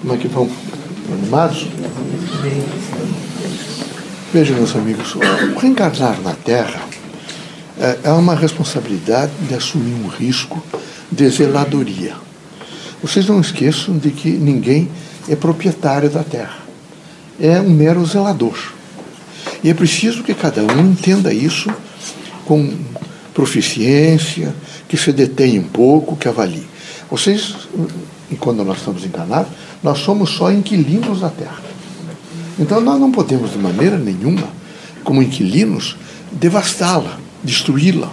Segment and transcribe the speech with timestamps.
[0.00, 0.48] Como é que vão?
[1.12, 1.66] Animados?
[4.32, 5.14] Vejam, meus amigos,
[5.60, 6.80] reencarnar na Terra
[7.78, 10.62] é, é uma responsabilidade de assumir um risco
[11.10, 12.14] de zeladoria.
[13.02, 14.88] Vocês não esqueçam de que ninguém
[15.28, 16.58] é proprietário da Terra.
[17.40, 18.56] É um mero zelador.
[19.64, 21.70] E é preciso que cada um entenda isso
[22.44, 22.76] com
[23.34, 24.54] proficiência,
[24.88, 26.66] que se detenha um pouco, que avalie.
[27.10, 27.54] Vocês,
[28.30, 29.50] e quando nós estamos encarnados,
[29.82, 31.62] nós somos só inquilinos da terra.
[32.58, 34.48] Então nós não podemos, de maneira nenhuma,
[35.04, 35.96] como inquilinos,
[36.32, 38.12] devastá-la, destruí-la.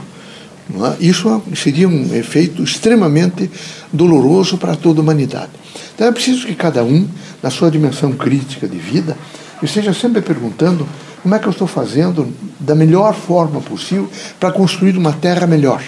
[1.00, 1.06] É?
[1.06, 3.50] Isso seria um efeito extremamente
[3.92, 5.52] doloroso para toda a humanidade.
[5.94, 7.08] Então é preciso que cada um,
[7.42, 9.18] na sua dimensão crítica de vida,
[9.62, 10.88] esteja sempre perguntando
[11.22, 14.10] como é que eu estou fazendo da melhor forma possível
[14.40, 15.82] para construir uma terra melhor.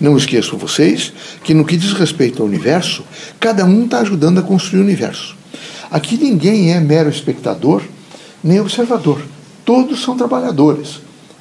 [0.00, 3.04] Não esqueçam vocês que no que diz respeito ao universo,
[3.38, 5.36] cada um está ajudando a construir o universo.
[5.90, 7.82] Aqui ninguém é mero espectador
[8.42, 9.22] nem observador.
[9.64, 11.00] Todos são trabalhadores.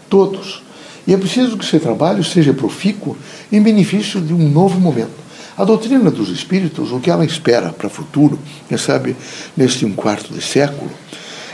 [0.09, 0.63] Todos.
[1.05, 3.17] E é preciso que esse trabalho seja profícuo
[3.51, 5.23] em benefício de um novo momento.
[5.57, 9.15] A doutrina dos espíritos, o que ela espera para o futuro, quem sabe
[9.55, 10.89] neste um quarto de século,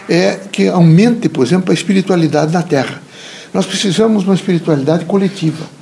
[0.08, 3.02] é que aumente, por exemplo, a espiritualidade na Terra.
[3.54, 5.79] Nós precisamos de uma espiritualidade coletiva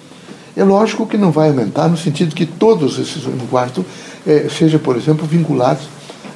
[0.57, 3.85] é lógico que não vai aumentar no sentido que todos esses no quarto
[4.25, 5.87] é, sejam, por exemplo, vinculados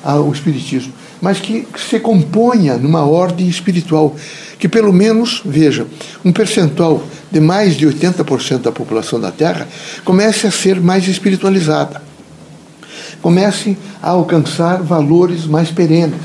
[0.04, 4.16] ao espiritismo, mas que se componha numa ordem espiritual,
[4.60, 5.88] que pelo menos, veja,
[6.24, 9.68] um percentual de mais de 80% da população da Terra
[10.06, 12.02] comece a ser mais espiritualizada,
[13.24, 16.22] comece a alcançar valores mais perenes,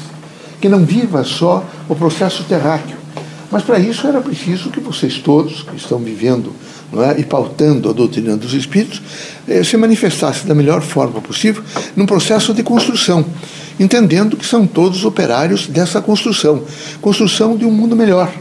[0.61, 3.06] que não viva só o processo terráqueo.
[3.51, 6.53] Mas para isso era preciso que vocês todos, que estão vivendo
[6.95, 7.21] é?
[7.21, 9.01] e pautando a doutrina dos espíritos,
[9.47, 11.63] eh, se manifestasse da melhor forma possível
[11.95, 13.25] num processo de construção,
[13.79, 16.65] entendendo que são todos operários dessa construção
[17.01, 18.33] construção de um mundo melhor.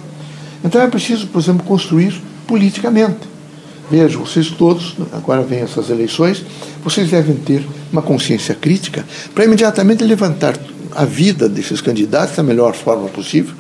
[0.64, 3.36] Então é preciso, por exemplo, construir politicamente.
[3.90, 6.44] Vejam, vocês todos, agora vem essas eleições,
[6.84, 10.58] vocês devem ter uma consciência crítica para imediatamente levantar
[10.96, 13.54] a vida desses candidatos da melhor forma possível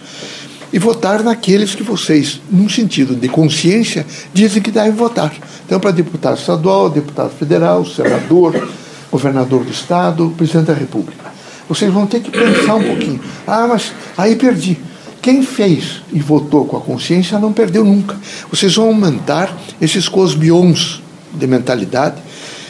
[0.75, 5.33] e votar naqueles que vocês, num sentido de consciência, dizem que devem votar.
[5.65, 8.67] Então, para deputado estadual, deputado federal, senador,
[9.09, 11.31] governador do estado, presidente da república.
[11.69, 13.21] Vocês vão ter que pensar um pouquinho.
[13.47, 14.77] Ah, mas aí perdi.
[15.21, 18.17] Quem fez e votou com a consciência não perdeu nunca.
[18.51, 21.01] Vocês vão aumentar esses cosbions
[21.33, 22.17] de mentalidade.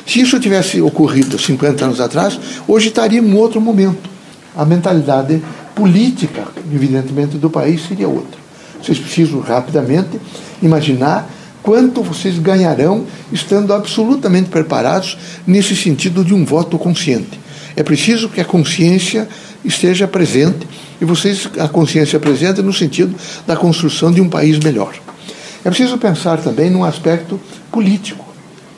[0.05, 4.07] Se isso tivesse ocorrido 50 anos atrás, hoje estaria em um outro momento.
[4.55, 5.41] A mentalidade
[5.75, 8.39] política, evidentemente, do país seria outra.
[8.81, 10.19] Vocês precisam rapidamente
[10.61, 11.29] imaginar
[11.61, 17.39] quanto vocês ganharão estando absolutamente preparados nesse sentido de um voto consciente.
[17.75, 19.27] É preciso que a consciência
[19.63, 20.67] esteja presente
[21.01, 23.15] e vocês a consciência presente no sentido
[23.45, 24.93] da construção de um país melhor.
[25.63, 27.39] É preciso pensar também num aspecto
[27.71, 28.23] político,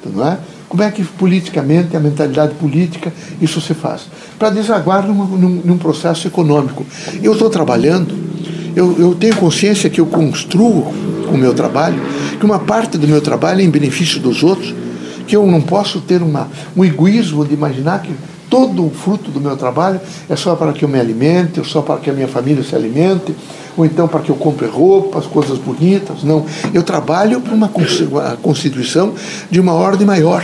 [0.06, 0.38] não é?
[0.70, 4.08] Como é que politicamente, a mentalidade política, isso se faz?
[4.38, 6.86] Para desaguar num, num, num, processo econômico.
[7.24, 8.14] Eu estou trabalhando,
[8.76, 10.94] eu, eu tenho consciência que eu construo
[11.32, 12.02] o meu trabalho,
[12.38, 14.76] que uma parte do meu trabalho é em benefício dos outros,
[15.26, 18.14] que eu não posso ter uma, um egoísmo de imaginar que
[18.50, 20.00] todo o fruto do meu trabalho
[20.30, 23.36] é só para que eu me alimente, só para que a minha família se alimente,
[23.78, 26.24] ou então para que eu compre roupas, coisas bonitas.
[26.24, 26.46] Não.
[26.74, 27.70] Eu trabalho para uma
[28.42, 29.14] constituição
[29.50, 30.44] de uma ordem maior,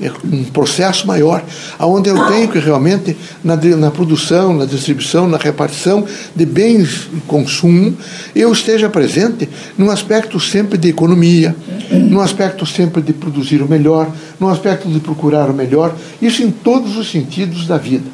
[0.00, 1.44] é um processo maior,
[1.78, 7.20] onde eu tenho que realmente, na, na produção, na distribuição, na repartição de bens e
[7.20, 7.96] consumo,
[8.34, 11.54] eu esteja presente num aspecto sempre de economia,
[11.90, 16.50] num aspecto sempre de produzir o melhor, num aspecto de procurar o melhor, isso em
[16.50, 18.06] todos os sentidos da vida.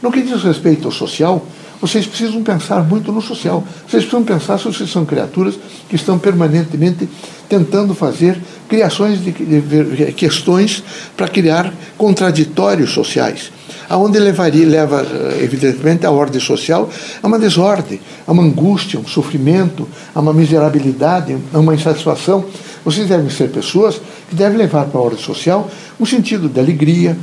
[0.00, 1.44] No que diz respeito ao social,
[1.82, 3.64] vocês precisam pensar muito no social.
[3.88, 7.08] Vocês precisam pensar se vocês são criaturas que estão permanentemente
[7.48, 10.80] tentando fazer criações de, de questões
[11.16, 13.50] para criar contraditórios sociais,
[13.88, 15.04] aonde levaria leva
[15.42, 16.88] evidentemente a ordem social
[17.20, 22.44] a uma desordem, a uma angústia, um sofrimento, a uma miserabilidade, a uma insatisfação.
[22.84, 25.68] Vocês devem ser pessoas que devem levar para a ordem social
[25.98, 27.18] um sentido de alegria,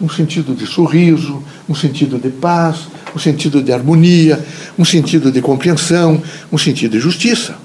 [0.00, 4.44] um sentido de sorriso, um sentido de paz, um sentido de harmonia,
[4.78, 6.22] um sentido de compreensão,
[6.52, 7.56] um sentido de justiça.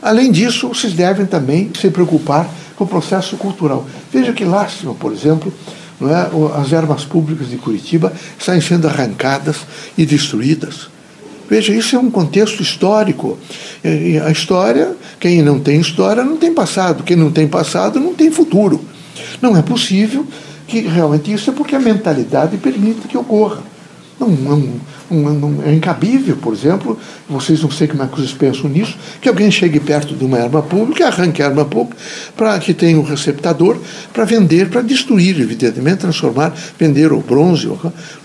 [0.00, 3.86] Além disso, vocês devem também se preocupar com o processo cultural.
[4.12, 5.52] Veja que lástima, por exemplo,
[6.00, 6.28] não é?
[6.60, 9.58] as ervas públicas de Curitiba estão sendo arrancadas
[9.96, 10.90] e destruídas.
[11.48, 13.38] Veja, isso é um contexto histórico.
[14.26, 18.30] A história, quem não tem história não tem passado, quem não tem passado não tem
[18.30, 18.82] futuro.
[19.40, 20.26] Não é possível
[20.66, 23.62] que realmente isso é porque a mentalidade permite que ocorra.
[24.28, 24.80] Não, não,
[25.10, 26.98] não, não, é incabível, por exemplo,
[27.28, 30.38] vocês não sei como é que vocês pensam nisso, que alguém chegue perto de uma
[30.38, 31.96] arma pública, arranque a arma pública,
[32.36, 33.78] para que tenha um receptador
[34.12, 37.70] para vender, para destruir, evidentemente, transformar, vender o bronze.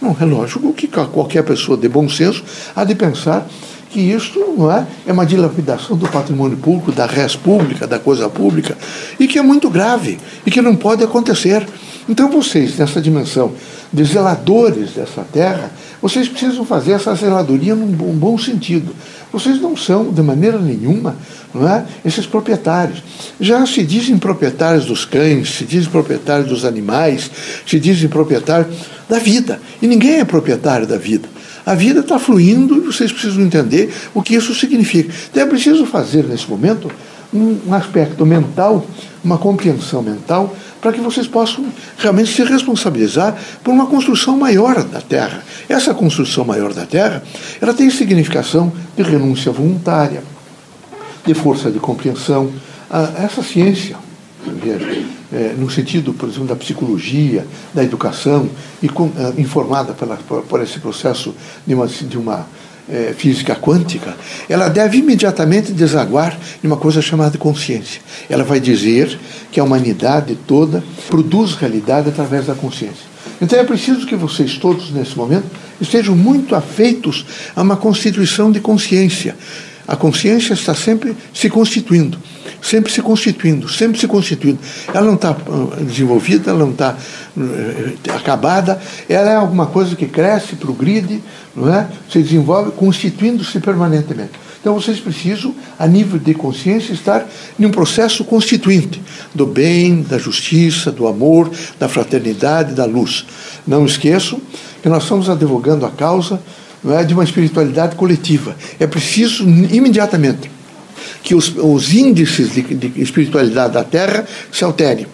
[0.02, 2.44] Não, é lógico que qualquer pessoa de bom senso
[2.76, 3.48] há de pensar
[3.90, 8.30] que isso não é, é uma dilapidação do patrimônio público, da res pública, da coisa
[8.30, 8.78] pública,
[9.20, 11.66] e que é muito grave e que não pode acontecer.
[12.10, 13.54] Então vocês, nessa dimensão
[13.92, 15.72] de zeladores dessa terra,
[16.02, 18.94] vocês precisam fazer essa zeladoria num bom, bom sentido.
[19.32, 21.16] Vocês não são, de maneira nenhuma,
[21.54, 23.04] não é, esses proprietários.
[23.40, 27.30] Já se dizem proprietários dos cães, se dizem proprietários dos animais,
[27.66, 28.76] se dizem proprietários
[29.10, 29.60] da vida.
[29.82, 31.28] E ninguém é proprietário da vida.
[31.66, 35.14] A vida está fluindo e vocês precisam entender o que isso significa.
[35.30, 36.90] Então é preciso fazer, nesse momento,
[37.34, 38.86] um aspecto mental,
[39.24, 41.66] uma compreensão mental, para que vocês possam
[41.98, 45.44] realmente se responsabilizar por uma construção maior da Terra.
[45.68, 47.24] Essa construção maior da Terra,
[47.62, 50.24] ela tem significação de renúncia voluntária,
[51.26, 52.52] de força de compreensão.
[52.90, 53.98] Ah, essa ciência,
[55.34, 58.50] é, no sentido, por exemplo, da psicologia, da educação,
[58.82, 61.36] e é, informada por, por, esse processo
[61.66, 62.46] de uma, de uma
[62.90, 64.16] é, física quântica,
[64.48, 68.02] ela deve imediatamente desaguar em uma coisa chamada consciência.
[68.30, 69.20] Ela vai dizer
[69.52, 73.08] que a humanidade toda produz realidade através da consciência.
[73.42, 75.46] Então é preciso que vocês todos, nesse momento,
[75.80, 77.26] estejam muito afeitos
[77.56, 79.36] a uma constituição de consciência.
[79.88, 82.18] A consciência está sempre se constituindo
[82.62, 84.60] sempre se constituindo, sempre se constituindo.
[84.94, 86.96] Ela não está ah, desenvolvida, ela não está
[87.38, 91.22] eh, acabada, ela é alguma coisa que cresce, progride,
[91.56, 91.88] não é?
[92.12, 94.32] se desenvolve, constituindo-se permanentemente.
[94.60, 97.26] Então vocês precisam, a nível de consciência, estar
[97.60, 99.02] em um processo constituinte
[99.34, 101.50] do bem, da justiça, do amor,
[101.80, 103.26] da fraternidade, da luz.
[103.66, 104.42] Não esqueçam
[104.82, 106.42] que nós estamos advogando a causa
[106.84, 108.56] não é, de uma espiritualidade coletiva.
[108.80, 110.57] É preciso imediatamente
[111.24, 115.08] que os, os índices de, de espiritualidade da Terra se alterem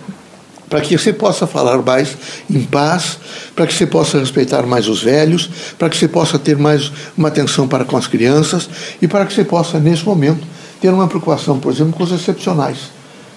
[0.74, 2.18] para que você possa falar mais
[2.50, 3.19] em paz,
[3.56, 5.48] para que você possa respeitar mais os velhos,
[5.78, 8.68] para que você possa ter mais uma atenção para com as crianças
[9.00, 10.44] e para que você possa, nesse momento,
[10.81, 12.78] ter uma preocupação, por exemplo, com os excepcionais.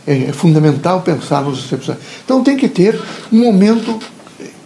[0.06, 2.02] É, é fundamental pensar nos excepcionais.
[2.24, 2.98] Então tem que ter
[3.30, 3.98] um momento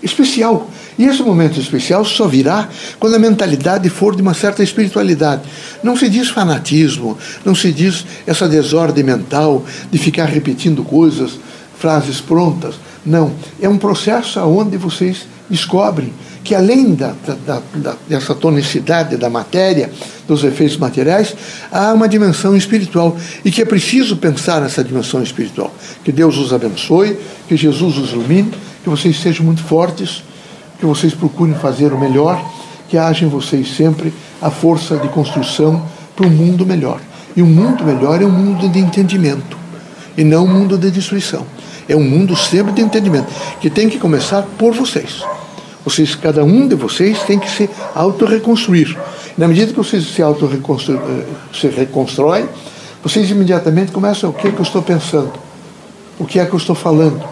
[0.01, 2.69] especial e esse momento especial só virá
[2.99, 5.41] quando a mentalidade for de uma certa espiritualidade.
[5.83, 11.41] Não se diz fanatismo, não se diz essa desordem mental de ficar repetindo coisas,
[11.79, 12.75] frases prontas.
[13.03, 13.33] Não.
[13.63, 16.13] É um processo onde vocês descobrem
[16.45, 17.15] que além da,
[17.47, 19.91] da, da, dessa tonicidade da matéria,
[20.29, 21.35] dos efeitos materiais,
[21.73, 25.75] há uma dimensão espiritual e que é preciso pensar nessa dimensão espiritual.
[26.05, 27.17] Que Deus os abençoe,
[27.49, 28.53] que Jesus os ilumine,
[28.85, 30.29] que vocês sejam muito fortes
[30.81, 32.43] que vocês procurem fazer o melhor,
[32.89, 35.83] que haja em vocês sempre a força de construção
[36.17, 36.99] para um mundo melhor.
[37.37, 39.57] E um mundo melhor é um mundo de entendimento,
[40.17, 41.47] e não um mundo de destruição.
[41.89, 43.29] É um mundo sempre de entendimento,
[43.61, 45.23] que tem que começar por vocês.
[45.85, 48.97] Vocês, cada um de vocês tem que se auto-reconstruir.
[49.37, 52.47] Na medida que vocês se auto-reconstroem, eh, se reconstroem,
[53.03, 55.33] vocês imediatamente começam o que é que eu estou pensando,
[56.19, 57.23] o que é que eu estou falando,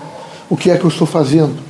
[0.48, 1.67] o que é que eu estou fazendo,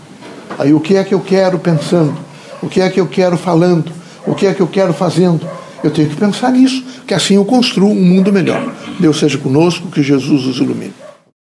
[0.59, 2.15] Aí o que é que eu quero pensando?
[2.61, 3.93] O que é que eu quero falando?
[4.27, 5.49] O que é que eu quero fazendo?
[5.83, 8.75] Eu tenho que pensar nisso, que assim eu construo um mundo melhor.
[8.99, 10.93] Deus seja conosco, que Jesus os ilumine.